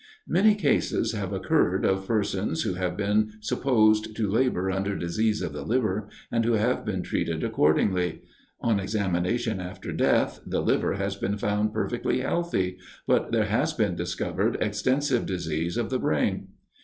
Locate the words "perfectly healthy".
11.71-12.79